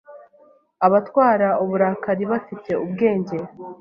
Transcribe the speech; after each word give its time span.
Abatwara 0.85 1.47
uburakari 1.63 2.23
bafite 2.31 2.71
ubwenge 2.85 3.37